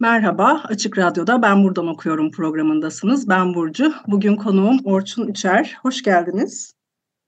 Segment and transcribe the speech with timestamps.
[0.00, 3.28] Merhaba, Açık Radyo'da Ben Buradan Okuyorum programındasınız.
[3.28, 3.94] Ben Burcu.
[4.06, 5.78] Bugün konuğum Orçun Üçer.
[5.82, 6.74] Hoş geldiniz.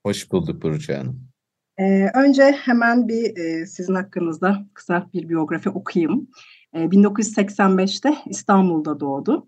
[0.05, 1.27] Hoş bulduk Burcu Hanım.
[1.77, 6.27] Ee, önce hemen bir e, sizin hakkınızda kısa bir biyografi okuyayım.
[6.73, 9.47] E, 1985'te İstanbul'da doğdu.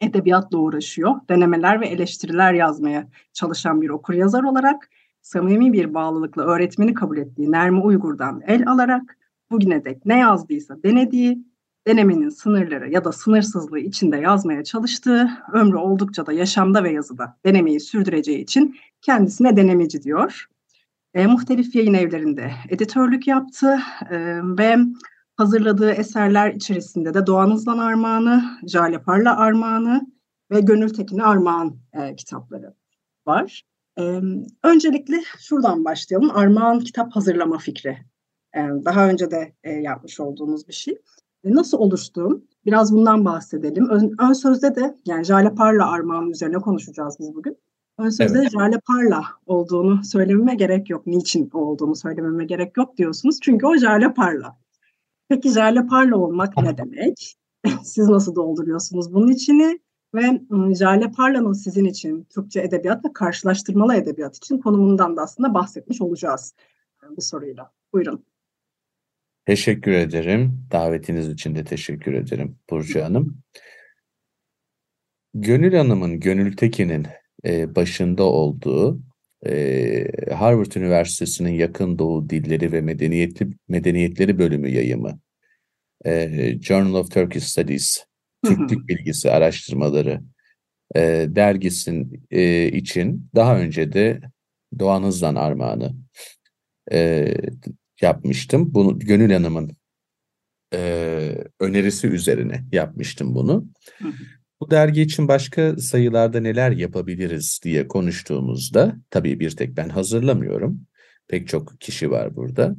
[0.00, 1.14] Edebiyatla uğraşıyor.
[1.28, 4.90] Denemeler ve eleştiriler yazmaya çalışan bir okur yazar olarak
[5.22, 9.18] samimi bir bağlılıkla öğretmeni kabul ettiği Nermi Uygur'dan el alarak
[9.50, 11.53] bugüne dek ne yazdıysa denediği
[11.86, 17.80] denemenin sınırları ya da sınırsızlığı içinde yazmaya çalıştığı, ömrü oldukça da yaşamda ve yazıda denemeyi
[17.80, 20.46] sürdüreceği için kendisine denemeci diyor.
[21.14, 23.78] E, muhtelif yayın evlerinde editörlük yaptı
[24.10, 24.76] e, ve
[25.36, 30.06] hazırladığı eserler içerisinde de Doğan Hızlan Armağanı, Jale Parla Armağanı
[30.50, 32.74] ve Gönül Tekin Armağan e, kitapları
[33.26, 33.62] var.
[33.98, 34.20] E,
[34.62, 36.30] öncelikle şuradan başlayalım.
[36.30, 37.98] Armağan kitap hazırlama fikri.
[38.56, 40.98] E, daha önce de e, yapmış olduğumuz bir şey.
[41.44, 42.42] E, nasıl oluştu?
[42.66, 43.88] Biraz bundan bahsedelim.
[43.88, 47.56] Ön, ön sözde de yani Jale Parla armağanı üzerine konuşacağız biz bugün.
[47.98, 48.50] Ön sözde evet.
[48.52, 51.06] Jale Parla olduğunu söylememe gerek yok.
[51.06, 53.38] Niçin olduğunu söylememe gerek yok diyorsunuz.
[53.42, 54.56] Çünkü o Jale Parla.
[55.28, 57.36] Peki Jale Parla olmak ne demek?
[57.82, 59.78] Siz nasıl dolduruyorsunuz bunun içini?
[60.14, 60.40] Ve
[60.74, 66.54] Jale Parla'nın sizin için Türkçe edebiyat ve karşılaştırmalı edebiyat için konumundan da aslında bahsetmiş olacağız
[67.16, 67.70] bu soruyla.
[67.92, 68.24] Buyurun.
[69.46, 70.66] Teşekkür ederim.
[70.72, 73.38] Davetiniz için de teşekkür ederim Burcu Hanım.
[75.34, 77.06] Gönül Hanım'ın, Gönül Tekin'in
[77.44, 79.00] e, başında olduğu
[79.46, 85.20] e, Harvard Üniversitesi'nin Yakın Doğu Dilleri ve Medeniyetli Medeniyetleri bölümü yayımı,
[86.06, 88.04] e, Journal of Turkish Studies,
[88.44, 90.20] Türklük Bilgisi Araştırmaları
[90.96, 94.20] e, dergisin e, için daha önce de
[94.78, 95.94] Doğan Hızlan Armağanı
[96.92, 97.34] e,
[98.00, 98.74] yapmıştım.
[98.74, 99.76] Bunu Gönül Hanım'ın
[100.74, 103.66] e, önerisi üzerine yapmıştım bunu.
[104.60, 110.80] Bu dergi için başka sayılarda neler yapabiliriz diye konuştuğumuzda, tabii bir tek ben hazırlamıyorum.
[111.28, 112.76] Pek çok kişi var burada.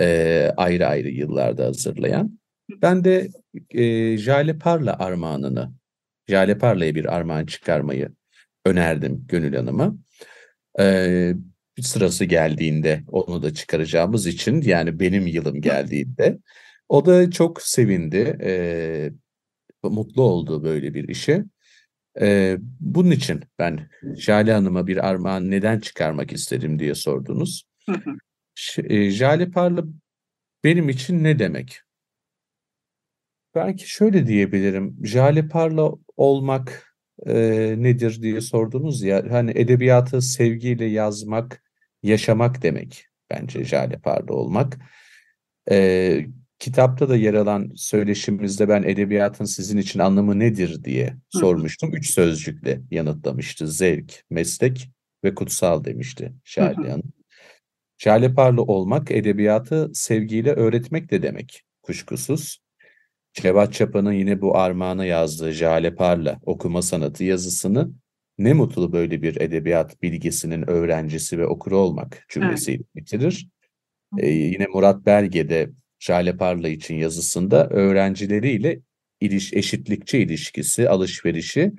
[0.00, 2.40] E, ayrı ayrı yıllarda hazırlayan.
[2.82, 3.28] Ben de
[3.70, 5.72] e, Jale Parla armağanını,
[6.28, 8.08] Jale Parla'ya bir armağan çıkarmayı
[8.64, 9.94] önerdim Gönül Hanım'a.
[10.80, 11.34] E,
[11.78, 16.38] sırası geldiğinde onu da çıkaracağımız için yani benim yılım geldiğinde
[16.88, 18.38] o da çok sevindi.
[18.42, 19.10] E,
[19.82, 21.44] mutlu oldu böyle bir işe.
[22.20, 27.64] E, bunun için ben Jale Hanım'a bir armağan neden çıkarmak istedim diye sordunuz.
[28.84, 29.84] e, Jale Parla
[30.64, 31.80] benim için ne demek?
[33.54, 34.96] Belki şöyle diyebilirim.
[35.02, 36.89] Jale Parla olmak
[37.26, 37.34] e,
[37.78, 39.24] nedir diye sordunuz ya.
[39.30, 41.62] Hani edebiyatı sevgiyle yazmak,
[42.02, 44.78] yaşamak demek bence Jale Parla olmak.
[45.70, 46.26] E,
[46.58, 51.94] kitapta da yer alan söyleşimizde ben edebiyatın sizin için anlamı nedir diye sormuştum.
[51.94, 53.68] Üç sözcükle yanıtlamıştı.
[53.68, 54.90] Zevk, meslek
[55.24, 57.12] ve kutsal demişti Şale Hanım.
[57.98, 62.58] Şale Parlı olmak edebiyatı sevgiyle öğretmek de demek kuşkusuz.
[63.32, 67.90] Cevat Çapa'nın yine bu armağanı yazdığı Jale Parla okuma sanatı yazısını
[68.38, 72.96] ne mutlu böyle bir edebiyat bilgisinin öğrencisi ve okuru olmak cümlesiyle evet.
[72.96, 73.48] bitirir.
[74.18, 78.80] Ee, yine Murat Belge de Jale Parla için yazısında öğrencileriyle
[79.20, 81.72] iliş, eşitlikçi ilişkisi, alışverişi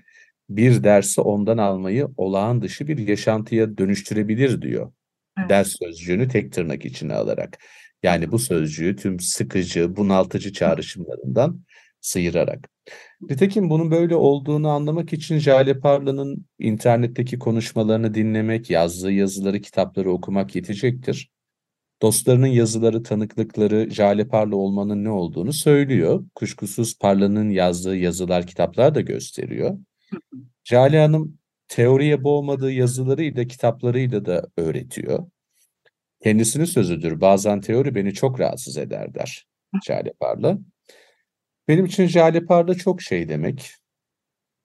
[0.50, 4.92] bir dersi ondan almayı olağan dışı bir yaşantıya dönüştürebilir diyor.
[5.40, 5.50] Evet.
[5.50, 7.58] Ders sözcüğünü tek tırnak içine alarak.
[8.04, 11.62] Yani bu sözcüğü tüm sıkıcı, bunaltıcı çağrışımlarından
[12.02, 12.70] sıyırarak.
[13.22, 20.56] Nitekim bunun böyle olduğunu anlamak için Jale Parla'nın internetteki konuşmalarını dinlemek, yazdığı yazıları, kitapları okumak
[20.56, 21.32] yetecektir.
[22.02, 26.26] Dostlarının yazıları, tanıklıkları Jale Parla olmanın ne olduğunu söylüyor.
[26.36, 29.78] Kuşkusuz Parla'nın yazdığı yazılar, kitaplar da gösteriyor.
[30.64, 31.38] Jale Hanım
[31.68, 35.28] teoriye boğmadığı yazılarıyla, kitaplarıyla da öğretiyor.
[36.24, 37.22] Kendisinin sözüdür.
[37.22, 39.48] Bazen teori beni çok rahatsız eder der
[39.88, 40.60] Jale Parla.
[41.68, 43.74] Benim için Jale Parla çok şey demek.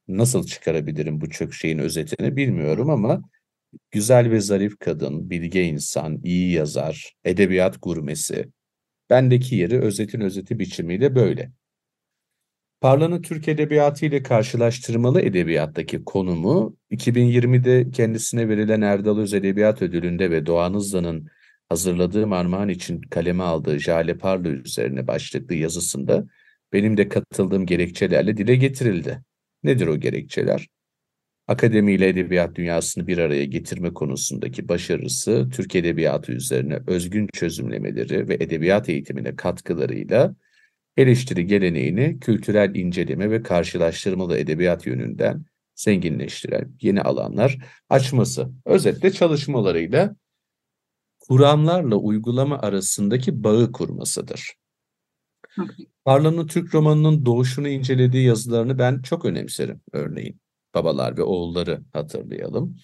[0.08, 3.23] Nasıl çıkarabilirim bu çok şeyin özetini bilmiyorum ama
[3.91, 8.49] Güzel ve zarif kadın, bilge insan, iyi yazar, edebiyat gurmesi.
[9.11, 11.53] Bendeki yeri özetin özeti biçimiyle böyle.
[12.81, 20.47] Parla'nın Türk Edebiyatı ile karşılaştırmalı edebiyattaki konumu 2020'de kendisine verilen Erdal Öz Edebiyat Ödülü'nde ve
[20.47, 21.29] Doğan Hızlı'nın
[21.69, 26.27] hazırladığı armağan için kaleme aldığı Jale Parla üzerine başlıklı yazısında
[26.73, 29.23] benim de katıldığım gerekçelerle dile getirildi.
[29.63, 30.67] Nedir o gerekçeler?
[31.49, 38.35] Akademi ile edebiyat dünyasını bir araya getirme konusundaki başarısı, Türk edebiyatı üzerine özgün çözümlemeleri ve
[38.35, 40.35] edebiyat eğitimine katkılarıyla
[40.97, 47.59] eleştiri geleneğini kültürel inceleme ve karşılaştırmalı edebiyat yönünden zenginleştiren yeni alanlar
[47.89, 48.51] açması.
[48.65, 50.17] Özetle çalışmalarıyla
[51.28, 54.55] kuramlarla uygulama arasındaki bağı kurmasıdır.
[56.05, 60.40] Parla'nın Türk romanının doğuşunu incelediği yazılarını ben çok önemserim örneğin.
[60.75, 62.76] Babalar ve Oğulları hatırlayalım.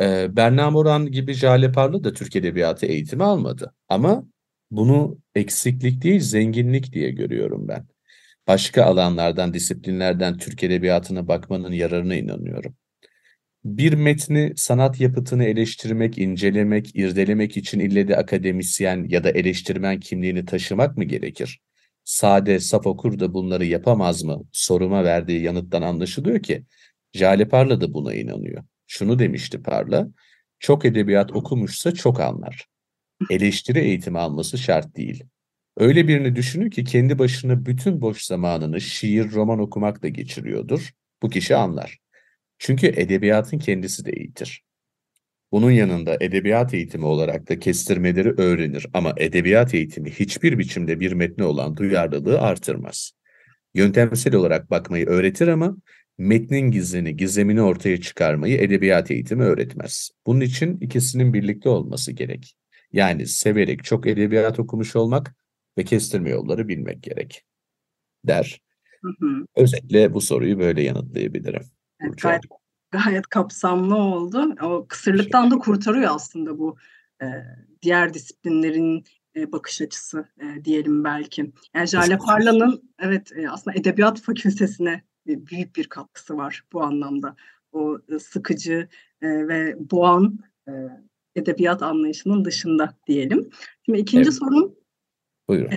[0.00, 3.74] Ee, Berna Moran gibi Jale Parla da Türk Edebiyatı eğitimi almadı.
[3.88, 4.24] Ama
[4.70, 7.88] bunu eksiklik değil zenginlik diye görüyorum ben.
[8.46, 12.74] Başka alanlardan, disiplinlerden Türk Edebiyatı'na bakmanın yararına inanıyorum.
[13.64, 20.44] Bir metni, sanat yapıtını eleştirmek, incelemek, irdelemek için ille de akademisyen ya da eleştirmen kimliğini
[20.44, 21.60] taşımak mı gerekir?
[22.04, 24.42] Sade, saf okur da bunları yapamaz mı?
[24.52, 26.64] Soruma verdiği yanıttan anlaşılıyor ki
[27.12, 28.64] Jale Parla da buna inanıyor.
[28.86, 30.08] Şunu demişti Parla,
[30.58, 32.66] çok edebiyat okumuşsa çok anlar.
[33.30, 35.24] Eleştiri eğitimi alması şart değil.
[35.76, 40.90] Öyle birini düşünün ki kendi başına bütün boş zamanını şiir, roman okumakla geçiriyordur.
[41.22, 41.98] Bu kişi anlar.
[42.60, 44.62] Çünkü edebiyatın kendisi de eğitir.
[45.52, 51.44] Bunun yanında edebiyat eğitimi olarak da kestirmeleri öğrenir ama edebiyat eğitimi hiçbir biçimde bir metne
[51.44, 53.12] olan duyarlılığı artırmaz.
[53.74, 55.76] Yöntemsel olarak bakmayı öğretir ama
[56.18, 60.10] metnin gizlini, gizemini ortaya çıkarmayı edebiyat eğitimi öğretmez.
[60.26, 62.56] Bunun için ikisinin birlikte olması gerek.
[62.92, 65.36] Yani severek çok edebiyat okumuş olmak
[65.78, 67.42] ve kestirme yolları bilmek gerek
[68.24, 68.60] der.
[69.02, 69.46] Hı hı.
[69.56, 71.62] Özetle bu soruyu böyle yanıtlayabilirim.
[72.00, 72.42] Evet, gayet,
[72.90, 74.54] gayet kapsamlı oldu.
[74.62, 76.76] O kısırlıktan da kurtarıyor aslında bu
[77.22, 77.26] e,
[77.82, 79.04] diğer disiplinlerin
[79.36, 81.52] e, bakış açısı e, diyelim belki.
[81.74, 87.36] Yani Jale Parla'nın evet e, aslında edebiyat fakültesine e, büyük bir katkısı var bu anlamda.
[87.72, 88.88] O e, sıkıcı
[89.22, 90.38] e, ve boğan
[90.68, 90.72] e,
[91.36, 93.50] edebiyat anlayışının dışında diyelim.
[93.86, 94.38] Şimdi ikinci evet.
[94.38, 94.74] sorum.
[95.48, 95.70] Buyurun.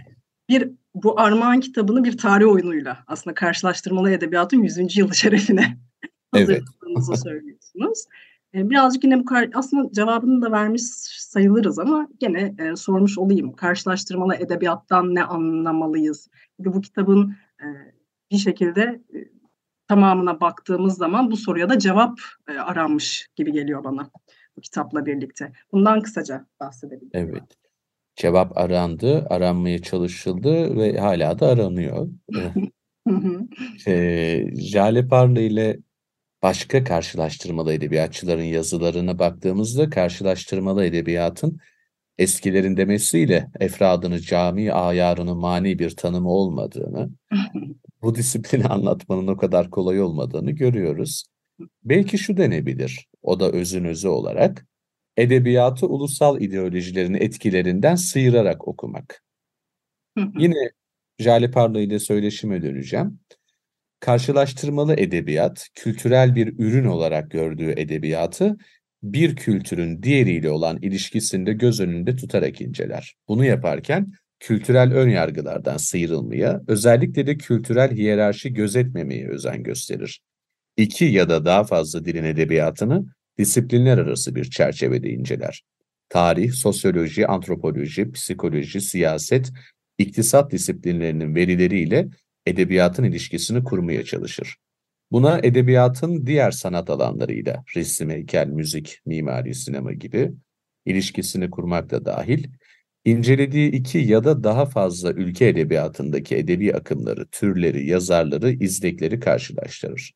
[0.50, 4.98] Bir bu Armağan kitabını bir tarih oyunuyla aslında karşılaştırmalı edebiyatın 100.
[4.98, 5.78] yılı şerefine
[6.34, 8.06] hazırladığınızı söylüyorsunuz.
[8.54, 10.82] Birazcık yine bu aslında cevabını da vermiş
[11.18, 13.54] sayılırız ama gene e, sormuş olayım.
[13.54, 16.30] Karşılaştırmalı edebiyattan ne anlamalıyız?
[16.58, 17.66] Çünkü bu kitabın e,
[18.32, 18.82] bir şekilde
[19.14, 19.18] e,
[19.88, 22.20] tamamına baktığımız zaman bu soruya da cevap
[22.50, 24.10] e, aranmış gibi geliyor bana
[24.58, 25.52] bu kitapla birlikte.
[25.72, 27.12] Bundan kısaca bahsedebilirim.
[27.14, 27.44] Evet.
[28.16, 32.08] Cevap arandı, aranmaya çalışıldı ve hala da aranıyor.
[33.88, 35.80] e, Jale Parla ile
[36.44, 41.60] başka karşılaştırmalı edebiyatçıların yazılarına baktığımızda karşılaştırmalı edebiyatın
[42.18, 47.10] eskilerin demesiyle efradını cami ayarının mani bir tanımı olmadığını,
[48.02, 51.24] bu disiplini anlatmanın o kadar kolay olmadığını görüyoruz.
[51.84, 54.66] Belki şu denebilir, o da özün özü olarak,
[55.18, 59.24] edebiyatı ulusal ideolojilerin etkilerinden sıyırarak okumak.
[60.38, 60.72] Yine
[61.20, 63.20] Jale Parla ile söyleşime döneceğim.
[64.04, 68.58] Karşılaştırmalı edebiyat, kültürel bir ürün olarak gördüğü edebiyatı
[69.04, 73.16] bir kültürün diğeriyle olan ilişkisini de göz önünde tutarak inceler.
[73.28, 80.22] Bunu yaparken kültürel önyargılardan sıyrılmaya, özellikle de kültürel hiyerarşi gözetmemeye özen gösterir.
[80.78, 83.06] İki ya da daha fazla dilin edebiyatını
[83.38, 85.64] disiplinler arası bir çerçevede inceler.
[86.10, 89.52] Tarih, sosyoloji, antropoloji, psikoloji, siyaset,
[89.98, 92.08] iktisat disiplinlerinin verileriyle
[92.46, 94.58] edebiyatın ilişkisini kurmaya çalışır.
[95.12, 100.32] Buna edebiyatın diğer sanat alanlarıyla, resim, heykel, müzik, mimari, sinema gibi
[100.86, 102.48] ilişkisini kurmak da dahil,
[103.06, 110.14] incelediği iki ya da daha fazla ülke edebiyatındaki edebi akımları, türleri, yazarları, izlekleri karşılaştırır.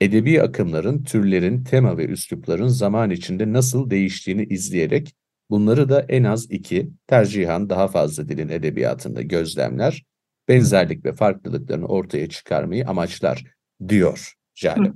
[0.00, 5.14] Edebi akımların, türlerin, tema ve üslupların zaman içinde nasıl değiştiğini izleyerek
[5.50, 10.04] bunları da en az iki, tercihan daha fazla dilin edebiyatında gözlemler,
[10.48, 13.44] benzerlik ve farklılıklarını ortaya çıkarmayı amaçlar
[13.88, 14.92] diyor Jale.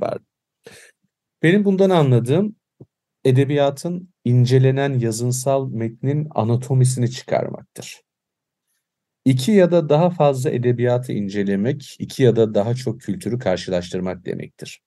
[1.42, 2.56] Benim bundan anladığım
[3.24, 8.02] edebiyatın incelenen yazınsal metnin anatomisini çıkarmaktır.
[9.24, 14.80] İki ya da daha fazla edebiyatı incelemek, iki ya da daha çok kültürü karşılaştırmak demektir.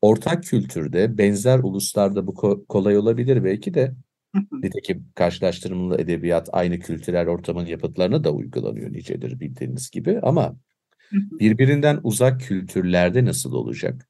[0.00, 2.34] ortak kültürde, benzer uluslarda bu
[2.68, 3.94] kolay olabilir belki de.
[4.52, 10.56] Nitekim karşılaştırmalı edebiyat aynı kültürel ortamın yapıtlarına da uygulanıyor nicedir bildiğiniz gibi ama
[11.12, 14.08] birbirinden uzak kültürlerde nasıl olacak?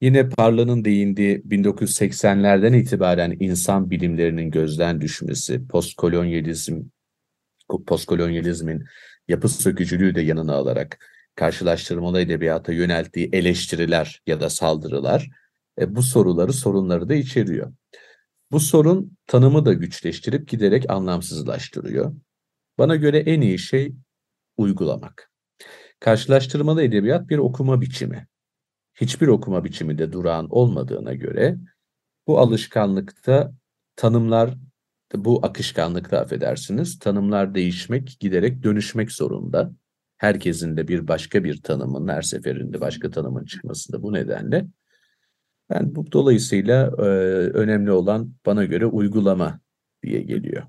[0.00, 6.82] Yine Parla'nın değindiği 1980'lerden itibaren insan bilimlerinin gözden düşmesi, postkolonyalizm,
[7.86, 8.84] postkolonyalizmin
[9.28, 10.98] yapı sökücülüğü de yanına alarak
[11.34, 15.30] karşılaştırmalı edebiyata yönelttiği eleştiriler ya da saldırılar
[15.80, 17.72] e, bu soruları, sorunları da içeriyor.
[18.54, 22.14] Bu sorun tanımı da güçleştirip giderek anlamsızlaştırıyor.
[22.78, 23.94] Bana göre en iyi şey
[24.56, 25.30] uygulamak.
[26.00, 28.26] Karşılaştırmalı edebiyat bir okuma biçimi.
[28.94, 31.58] Hiçbir okuma biçiminde durağan olmadığına göre
[32.26, 33.52] bu alışkanlıkta
[33.96, 34.54] tanımlar,
[35.14, 39.72] bu akışkanlıkta affedersiniz, tanımlar değişmek, giderek dönüşmek zorunda.
[40.16, 44.66] Herkesin de bir başka bir tanımın, her seferinde başka tanımın çıkması da bu nedenle
[45.70, 47.02] ben bu dolayısıyla e,
[47.48, 49.60] önemli olan bana göre uygulama
[50.02, 50.62] diye geliyor.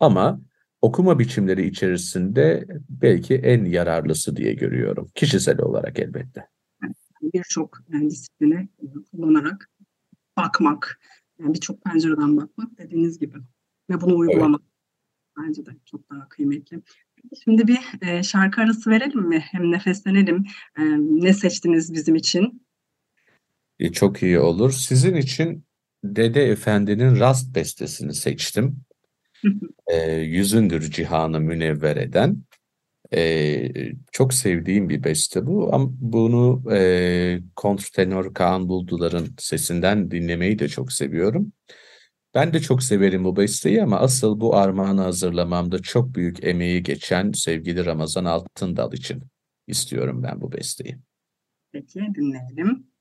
[0.00, 0.40] Ama
[0.82, 5.08] okuma biçimleri içerisinde belki en yararlısı diye görüyorum.
[5.14, 6.48] Kişisel olarak elbette.
[7.22, 8.68] Birçok yani disipline
[9.10, 9.70] kullanarak
[10.36, 11.00] bakmak,
[11.38, 13.38] yani birçok pencereden bakmak dediğiniz gibi
[13.90, 15.48] ve bunu uygulamak evet.
[15.48, 16.82] bence de çok daha kıymetli.
[17.44, 19.38] Şimdi bir e, şarkı arası verelim mi?
[19.38, 20.44] Hem nefeslenelim.
[20.78, 22.63] E, ne seçtiniz bizim için?
[23.78, 24.72] E, çok iyi olur.
[24.72, 25.64] Sizin için
[26.04, 28.76] Dede Efendi'nin Rast bestesini seçtim.
[29.86, 32.44] e, yüzündür cihanı münevver eden.
[33.14, 33.72] E,
[34.12, 35.74] çok sevdiğim bir beste bu.
[35.74, 41.52] Ama bunu e, kontrtenor Kaan Buldular'ın sesinden dinlemeyi de çok seviyorum.
[42.34, 47.32] Ben de çok severim bu besteyi ama asıl bu armağanı hazırlamamda çok büyük emeği geçen
[47.32, 49.22] sevgili Ramazan Altındal için
[49.66, 50.98] istiyorum ben bu besteyi.
[51.72, 52.93] Peki dinleyelim.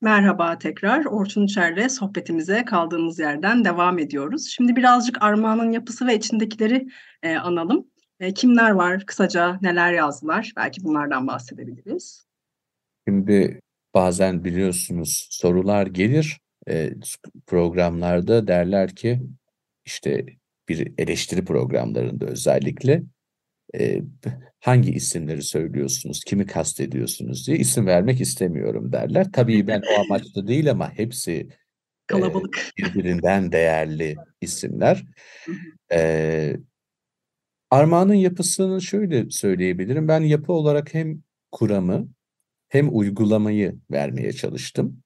[0.00, 1.04] Merhaba tekrar.
[1.04, 4.48] Orçun Çer'le sohbetimize kaldığımız yerden devam ediyoruz.
[4.48, 6.88] Şimdi birazcık armağanın yapısı ve içindekileri
[7.22, 7.86] e, analım.
[8.20, 9.06] E, kimler var?
[9.06, 10.52] Kısaca neler yazdılar?
[10.56, 12.26] Belki bunlardan bahsedebiliriz.
[13.08, 13.60] Şimdi
[13.94, 16.90] bazen biliyorsunuz sorular gelir e,
[17.46, 19.22] programlarda derler ki
[19.84, 20.26] işte
[20.68, 23.02] bir eleştiri programlarında özellikle
[23.74, 24.02] e,
[24.60, 29.32] hangi isimleri söylüyorsunuz, kimi kastediyorsunuz diye isim vermek istemiyorum derler.
[29.32, 31.48] Tabii ben o amaçlı değil ama hepsi
[32.06, 35.04] kalabalık e, birbirinden değerli isimler.
[35.92, 36.56] E,
[37.70, 40.08] Armağan'ın yapısını şöyle söyleyebilirim.
[40.08, 41.22] Ben yapı olarak hem
[41.52, 42.08] kuramı
[42.68, 45.02] hem uygulamayı vermeye çalıştım.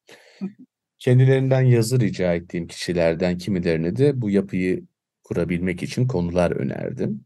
[0.99, 4.85] Kendilerinden yazı rica ettiğim kişilerden kimilerine de bu yapıyı
[5.25, 7.25] kurabilmek için konular önerdim.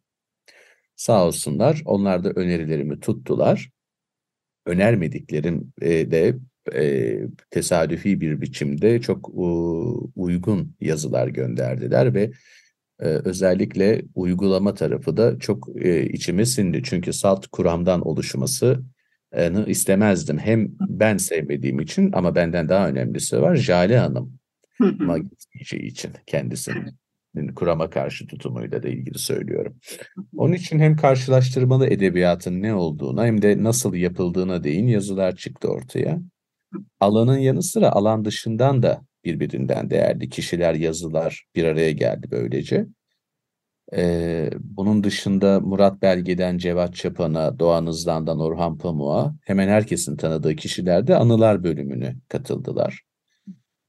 [0.96, 3.70] Sağ olsunlar onlar da önerilerimi tuttular.
[4.66, 6.36] Önermediklerim e, de
[6.74, 7.18] e,
[7.50, 9.30] tesadüfi bir biçimde çok
[10.16, 12.30] uygun yazılar gönderdiler ve
[13.00, 16.82] e, özellikle uygulama tarafı da çok e, içime sindi.
[16.84, 18.82] Çünkü salt kuramdan oluşması
[19.66, 20.38] istemezdim.
[20.38, 24.38] Hem ben sevmediğim için ama benden daha önemlisi var Jale Hanım
[25.18, 26.94] gitmeyeceği için kendisinin
[27.54, 29.76] kurama karşı tutumuyla da ilgili söylüyorum.
[30.36, 36.20] Onun için hem karşılaştırmalı edebiyatın ne olduğuna hem de nasıl yapıldığına değin yazılar çıktı ortaya.
[37.00, 42.86] Alanın yanı sıra alan dışından da birbirinden değerli kişiler, yazılar bir araya geldi böylece.
[43.96, 51.06] Ee, bunun dışında Murat Belge'den Cevat Çapan'a, Doğan Hızlan'dan Orhan Pamuk'a hemen herkesin tanıdığı kişiler
[51.06, 53.02] de anılar bölümüne katıldılar.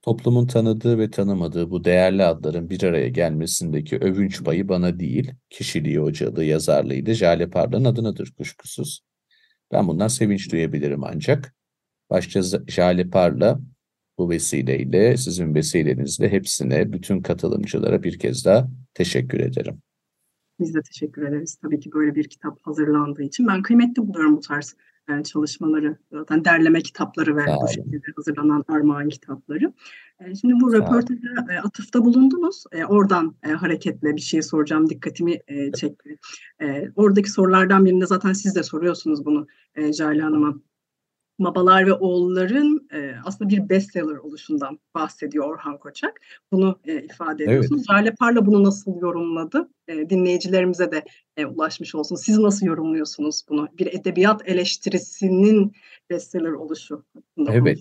[0.08, 5.98] Toplumun tanıdığı ve tanımadığı bu değerli adların bir araya gelmesindeki övünç payı bana değil, kişiliği,
[5.98, 9.02] hocalığı, yazarlığıydı Jale Parla'nın adınadır kuşkusuz.
[9.72, 11.56] Ben bundan sevinç duyabilirim ancak.
[12.10, 13.60] Başta Jale Parla
[14.18, 19.82] bu vesileyle, sizin vesilenizle hepsine, bütün katılımcılara bir kez daha teşekkür ederim.
[20.60, 21.58] Biz de teşekkür ederiz.
[21.62, 23.48] Tabii ki böyle bir kitap hazırlandığı için.
[23.48, 24.76] Ben kıymetli buluyorum bu tarz
[25.10, 25.98] e, çalışmaları.
[26.12, 29.74] Zaten derleme kitapları ve bu şekilde hazırlanan armağan kitapları.
[30.20, 32.64] E, şimdi bu röportaja e, atıfta bulundunuz.
[32.72, 34.90] E, oradan e, hareketle bir şey soracağım.
[34.90, 36.18] Dikkatimi e, çekti.
[36.62, 40.56] E, oradaki sorulardan birinde zaten siz de soruyorsunuz bunu e, Hanım'a.
[41.40, 46.22] Babalar ve Oğulların e, aslında bir bestseller oluşundan bahsediyor Orhan Koçak.
[46.52, 47.86] Bunu e, ifade ediyorsunuz.
[47.90, 48.00] Evet.
[48.00, 49.70] Jale Parla bunu nasıl yorumladı?
[49.88, 51.04] E, dinleyicilerimize de
[51.38, 52.16] e, ulaşmış olsun.
[52.16, 53.68] Siz nasıl yorumluyorsunuz bunu?
[53.78, 55.74] Bir edebiyat eleştirisinin
[56.10, 57.06] bestseller oluşu.
[57.48, 57.80] Evet.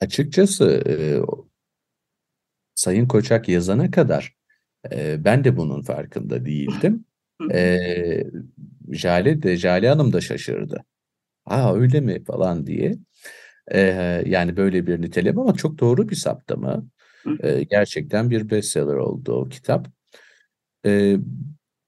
[0.00, 0.94] Açıkçası e,
[2.74, 4.36] Sayın Koçak yazana kadar
[4.92, 7.04] e, ben de bunun farkında değildim.
[7.52, 7.78] e,
[8.92, 10.84] Jale de Jale Hanım da şaşırdı.
[11.48, 12.98] Aa öyle mi falan diye.
[13.70, 13.80] E,
[14.26, 16.82] yani böyle bir niteleme ama çok doğru bir saptama.
[17.42, 19.88] E, gerçekten bir bestseller oldu o kitap.
[20.86, 21.16] E,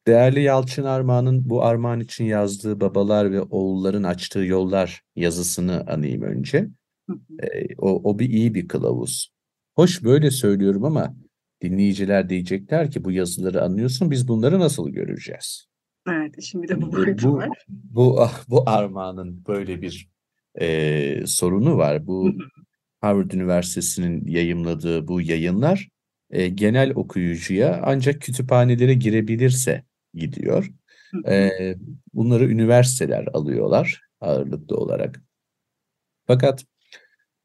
[0.07, 6.69] değerli Yalçın Armağan'ın bu armağan için yazdığı Babalar ve Oğulların Açtığı Yollar yazısını anayım önce.
[7.43, 9.33] E, o, o bir iyi bir kılavuz.
[9.77, 11.17] Hoş böyle söylüyorum ama
[11.63, 15.70] dinleyiciler diyecekler ki bu yazıları anlıyorsun biz bunları nasıl göreceğiz?
[16.09, 17.65] Evet, şimdi de bu boyutu var.
[17.69, 20.09] Bu, bu armağanın böyle bir
[20.61, 22.07] e, sorunu var.
[22.07, 22.35] Bu
[23.01, 25.89] Harvard Üniversitesi'nin yayımladığı bu yayınlar
[26.31, 30.71] e, genel okuyucuya ancak kütüphanelere girebilirse gidiyor.
[31.29, 31.51] E,
[32.15, 35.23] bunları üniversiteler alıyorlar ağırlıklı olarak.
[36.27, 36.65] Fakat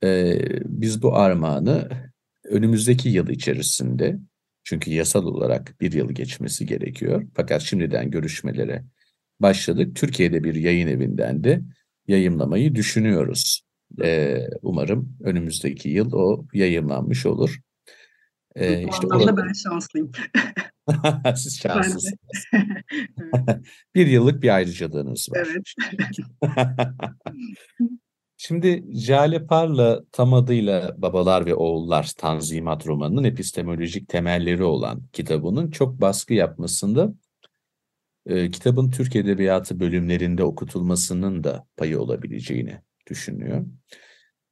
[0.04, 1.90] e, biz bu armağanı
[2.44, 4.20] önümüzdeki yıl içerisinde
[4.66, 7.28] çünkü yasal olarak bir yıl geçmesi gerekiyor.
[7.34, 8.86] Fakat şimdiden görüşmelere
[9.40, 9.96] başladık.
[9.96, 11.62] Türkiye'de bir yayın evinden de
[12.08, 13.62] yayımlamayı düşünüyoruz.
[14.04, 17.60] Ee, umarım önümüzdeki yıl o yayınlanmış olur.
[18.56, 19.38] Ee, Bu işte orada...
[19.46, 20.12] ben şanslıyım.
[21.36, 22.14] Siz şanslısınız.
[23.96, 25.48] bir yıllık bir ayrıcalığınız var.
[25.52, 25.74] Evet.
[28.48, 36.02] Şimdi Jale Parla tam adıyla Babalar ve Oğullar Tanzimat romanının epistemolojik temelleri olan kitabının çok
[36.02, 37.14] baskı yapmasında
[38.26, 43.66] e, kitabın Türk Edebiyatı bölümlerinde okutulmasının da payı olabileceğini düşünüyor.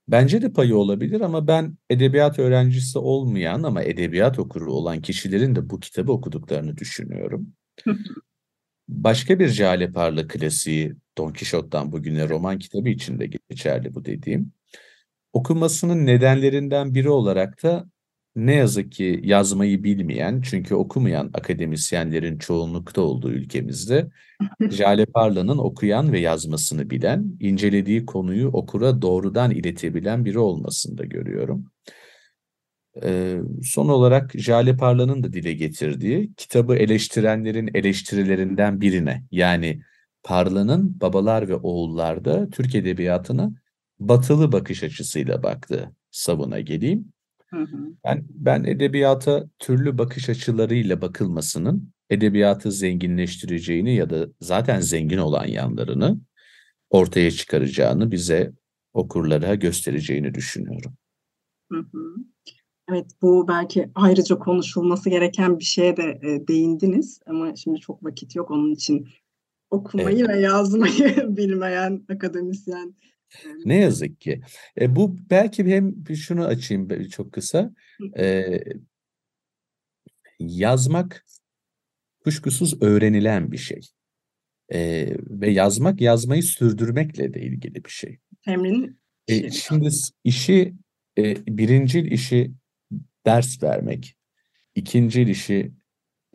[0.08, 5.70] Bence de payı olabilir ama ben edebiyat öğrencisi olmayan ama edebiyat okuru olan kişilerin de
[5.70, 7.54] bu kitabı okuduklarını düşünüyorum.
[8.88, 14.52] Başka bir Jale Parla klasiği Don Quixote'dan bugüne roman kitabı içinde geçerli bu dediğim.
[15.34, 17.86] Okunmasının nedenlerinden biri olarak da
[18.36, 24.10] ne yazık ki yazmayı bilmeyen çünkü okumayan akademisyenlerin çoğunlukta olduğu ülkemizde
[24.70, 31.66] Jale Parla'nın okuyan ve yazmasını bilen, incelediği konuyu okura doğrudan iletebilen biri olmasını da görüyorum.
[33.04, 39.82] Ee, son olarak Jale Parla'nın da dile getirdiği kitabı eleştirenlerin eleştirilerinden birine yani
[40.24, 43.52] Parla'nın Babalar ve Oğullar'da Türk Edebiyatı'na
[44.00, 47.14] batılı bakış açısıyla baktığı savuna geleyim.
[47.50, 47.78] Hı hı.
[48.04, 56.20] Ben, ben edebiyata türlü bakış açılarıyla bakılmasının edebiyatı zenginleştireceğini ya da zaten zengin olan yanlarını
[56.90, 58.54] ortaya çıkaracağını bize
[58.94, 60.94] okurlara göstereceğini düşünüyorum.
[61.72, 62.16] Hı hı.
[62.90, 68.36] Evet bu belki ayrıca konuşulması gereken bir şeye de e, değindiniz ama şimdi çok vakit
[68.36, 69.08] yok onun için
[69.74, 70.30] okumayı evet.
[70.30, 72.96] ve yazmayı bilmeyen akademisyen.
[73.66, 74.42] Ne yazık ki.
[74.82, 77.74] E, bu belki hem şunu açayım çok kısa.
[78.18, 78.60] E,
[80.40, 81.26] yazmak
[82.24, 83.82] kuşkusuz öğrenilen bir şey.
[84.74, 88.20] E, ve yazmak yazmayı sürdürmekle de ilgili bir şey.
[88.46, 89.00] Temrin.
[89.28, 89.90] E, şimdi
[90.24, 90.74] işi
[91.18, 92.52] e, birincil işi
[93.26, 94.18] ders vermek,
[94.76, 95.72] ikincil işi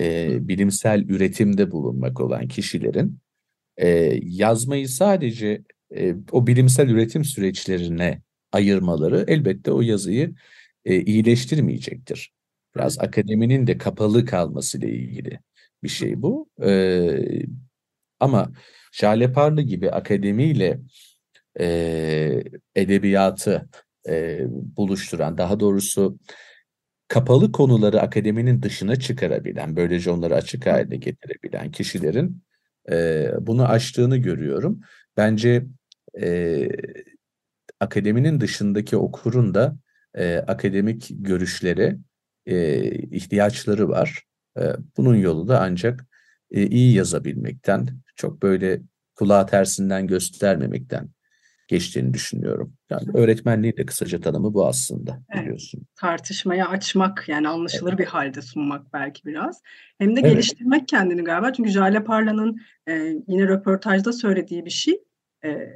[0.01, 3.19] e, bilimsel üretimde bulunmak olan kişilerin
[3.79, 3.89] e,
[4.23, 5.63] yazmayı sadece
[5.97, 10.35] e, o bilimsel üretim süreçlerine ayırmaları elbette o yazıyı
[10.85, 12.33] e, iyileştirmeyecektir.
[12.77, 15.41] Biraz akademinin de kapalı kalması ile ilgili
[15.83, 16.51] bir şey bu.
[16.63, 17.43] E,
[18.21, 18.53] ama
[18.93, 20.81] Jale Parlı gibi akademiyle
[21.61, 23.69] e, edebiyatı
[24.09, 26.19] e, buluşturan, daha doğrusu
[27.09, 32.43] kapalı konuları akademinin dışına çıkarabilen, böylece onları açık hale getirebilen kişilerin
[32.91, 34.81] e, bunu aştığını görüyorum.
[35.17, 35.67] Bence
[36.21, 36.69] e,
[37.81, 39.77] akademinin dışındaki okurun da
[40.15, 41.99] e, akademik görüşlere
[42.47, 44.23] e, ihtiyaçları var.
[44.59, 44.63] E,
[44.97, 46.07] bunun yolu da ancak
[46.51, 48.81] e, iyi yazabilmekten, çok böyle
[49.15, 51.09] kulağı tersinden göstermemekten
[51.69, 52.73] geçtiğini düşünüyorum.
[52.91, 55.79] Yani öğretmenliğin de kısaca tanımı bu aslında biliyorsun.
[55.79, 57.99] Evet, tartışmaya açmak yani anlaşılır evet.
[57.99, 59.63] bir halde sunmak belki biraz.
[59.99, 60.33] Hem de evet.
[60.33, 61.53] geliştirmek kendini galiba.
[61.53, 62.93] Çünkü Jale Parla'nın e,
[63.29, 65.03] yine röportajda söylediği bir şey.
[65.45, 65.69] E,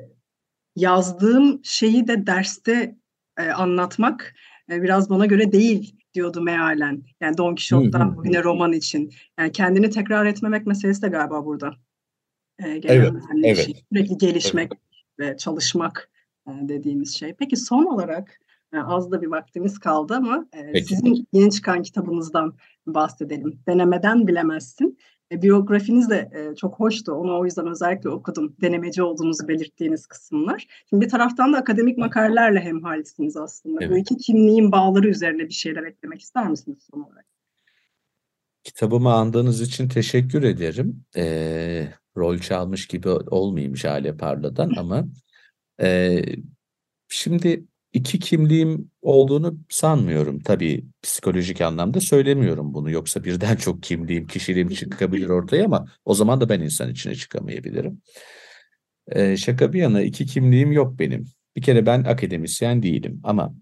[0.77, 2.97] yazdığım şeyi de derste
[3.39, 4.35] e, anlatmak
[4.71, 7.03] e, biraz bana göre değil diyordu mealen.
[7.21, 9.13] Yani Don Quixote'dan bugüne roman için.
[9.39, 11.75] Yani kendini tekrar etmemek meselesi de galiba burada.
[12.59, 13.13] E, evet,
[13.45, 13.57] evet.
[13.57, 13.85] Şey.
[13.93, 16.11] Sürekli gelişmek, evet ve çalışmak
[16.49, 17.35] e, dediğimiz şey.
[17.35, 18.41] Peki son olarak
[18.75, 22.55] e, az da bir vaktimiz kaldı ama e, sizin yeni çıkan kitabınızdan
[22.87, 23.61] bahsedelim.
[23.69, 24.99] Denemeden bilemezsin.
[25.33, 27.13] Biyografiniz de çok hoştu.
[27.13, 28.57] Onu o yüzden özellikle okudum.
[28.61, 30.67] Denemeci olduğunuzu belirttiğiniz kısımlar.
[30.91, 33.79] Şimdi bir taraftan da akademik makalelerle hemhalisiniz aslında.
[33.81, 33.93] Evet.
[33.93, 37.27] Bu iki kimliğin bağları üzerine bir şeyler eklemek ister misiniz son olarak?
[38.65, 41.05] Kitabımı andığınız için teşekkür ederim.
[41.17, 45.05] Ee, rol çalmış gibi olmayayım Jale Parla'dan ama
[45.83, 46.23] e,
[47.15, 50.41] Şimdi iki kimliğim olduğunu sanmıyorum.
[50.41, 52.91] Tabii psikolojik anlamda söylemiyorum bunu.
[52.91, 58.03] Yoksa birden çok kimliğim, kişiliğim çıkabilir ortaya ama o zaman da ben insan içine çıkamayabilirim.
[59.09, 61.27] Ee, şaka bir yana iki kimliğim yok benim.
[61.57, 63.55] Bir kere ben akademisyen değilim ama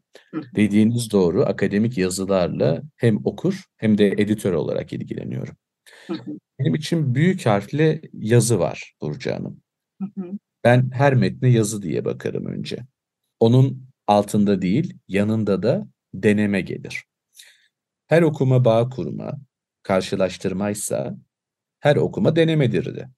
[0.56, 5.56] dediğiniz doğru akademik yazılarla hem okur hem de editör olarak ilgileniyorum.
[6.58, 9.60] Benim için büyük harfle yazı var Burcu Hanım.
[10.64, 12.78] Ben her metne yazı diye bakarım önce.
[13.40, 17.04] Onun altında değil, yanında da deneme gelir.
[18.06, 19.40] Her okuma bağ kurma,
[19.82, 21.16] karşılaştırmaysa
[21.80, 23.08] her okuma denemedir de.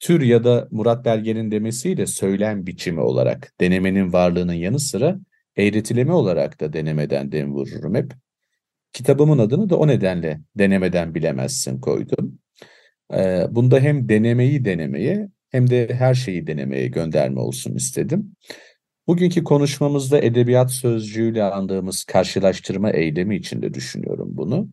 [0.00, 5.18] Tür ya da Murat Belge'nin demesiyle söylem biçimi olarak denemenin varlığının yanı sıra
[5.56, 8.12] eğretileme olarak da denemeden dem vururum hep.
[8.98, 12.38] Kitabımın adını da o nedenle denemeden bilemezsin koydum.
[13.14, 18.36] Ee, bunda hem denemeyi denemeye hem de her şeyi denemeye gönderme olsun istedim.
[19.06, 24.68] Bugünkü konuşmamızda edebiyat sözcüğüyle andığımız karşılaştırma eylemi içinde düşünüyorum bunu.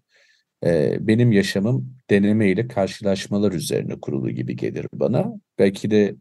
[0.66, 5.34] Ee, benim yaşamım deneme ile karşılaşmalar üzerine kurulu gibi gelir bana.
[5.60, 6.16] Belki de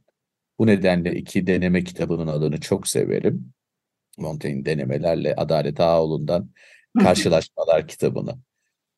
[0.59, 3.53] bu nedenle iki deneme kitabının adını çok severim.
[4.19, 6.51] Montaigne denemelerle Adalet Ağaoğlu'ndan
[7.02, 8.38] Karşılaşmalar kitabını.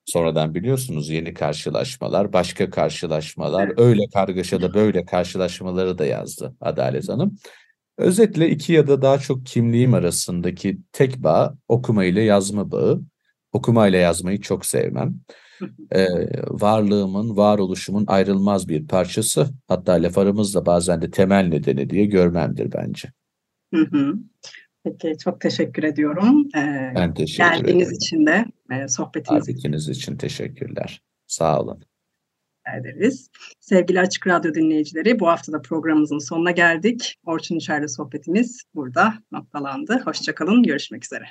[0.05, 7.39] Sonradan biliyorsunuz yeni karşılaşmalar, başka karşılaşmalar, öyle kargaşada böyle karşılaşmaları da yazdı Adalet Hanım.
[7.99, 13.03] Özetle iki ya da daha çok kimliğim arasındaki tek bağ okuma ile yazma bağı.
[13.53, 15.21] Okuma ile yazmayı çok sevmem.
[15.93, 16.07] Ee,
[16.49, 19.51] varlığımın, varoluşumun ayrılmaz bir parçası.
[19.69, 23.09] Hatta laf aramızda bazen de temel nedeni diye görmemdir bence.
[23.75, 24.15] Hı hı.
[24.87, 26.49] Peki çok teşekkür ediyorum.
[26.57, 27.97] Ee, ben teşekkür geldiğiniz ederim.
[27.97, 31.03] için de e, sohbetiniz Davetiniz için teşekkürler.
[31.27, 31.85] Sağ olun.
[32.81, 33.31] ederiz.
[33.61, 37.19] Sevgili Açık Radyo dinleyicileri bu hafta da programımızın sonuna geldik.
[37.25, 40.03] Orçun İçeride sohbetimiz burada noktalandı.
[40.05, 41.27] Hoşçakalın, görüşmek üzere.